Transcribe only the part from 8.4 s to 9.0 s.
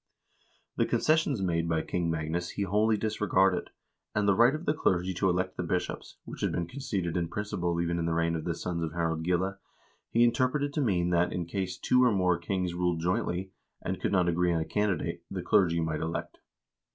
the sons of